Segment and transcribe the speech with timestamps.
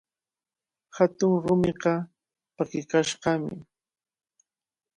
[0.97, 1.93] Hatun rumiqa
[2.55, 3.55] pakikashqami.